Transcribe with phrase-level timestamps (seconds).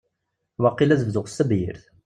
[0.61, 1.83] Waqil ad bduɣ s tebyirt.